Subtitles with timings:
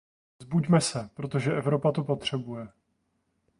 [0.39, 2.67] Vzbuďme se, protože Evropa to potřebuje!